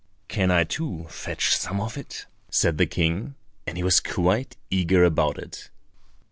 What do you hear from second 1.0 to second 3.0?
fetch some of it?" said the